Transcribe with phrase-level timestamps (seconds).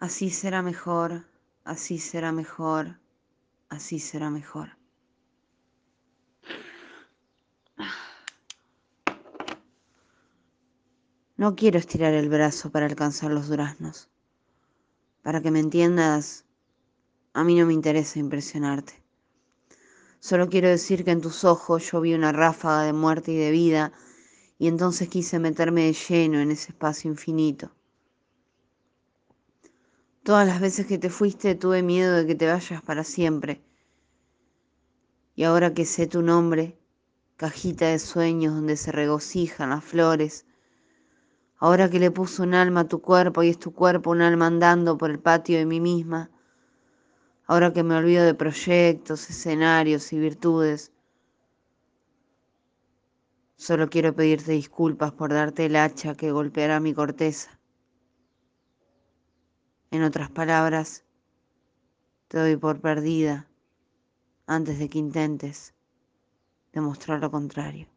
[0.00, 1.26] Así será mejor,
[1.62, 2.98] así será mejor,
[3.68, 4.78] así será mejor.
[11.36, 14.08] No quiero estirar el brazo para alcanzar los duraznos.
[15.20, 16.46] Para que me entiendas,
[17.34, 19.02] a mí no me interesa impresionarte.
[20.18, 23.50] Solo quiero decir que en tus ojos yo vi una ráfaga de muerte y de
[23.50, 23.92] vida
[24.58, 27.70] y entonces quise meterme de lleno en ese espacio infinito.
[30.30, 33.60] Todas las veces que te fuiste tuve miedo de que te vayas para siempre.
[35.34, 36.78] Y ahora que sé tu nombre,
[37.36, 40.46] cajita de sueños donde se regocijan las flores,
[41.56, 44.46] ahora que le puso un alma a tu cuerpo y es tu cuerpo un alma
[44.46, 46.30] andando por el patio de mí misma,
[47.48, 50.92] ahora que me olvido de proyectos, escenarios y virtudes,
[53.56, 57.59] solo quiero pedirte disculpas por darte el hacha que golpeará mi corteza
[59.90, 61.04] en otras palabras,
[62.28, 63.48] te doy por perdida
[64.46, 65.74] antes de que intentes
[66.72, 67.88] demostrar lo contrario.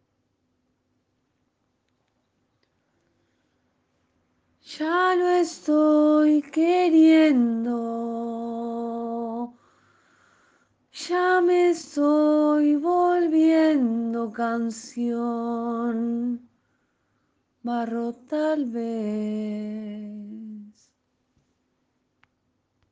[4.78, 7.74] Ya lo estoy queriendo,
[10.94, 15.60] ya me estoy volviendo canción,
[17.62, 20.33] barro tal vez.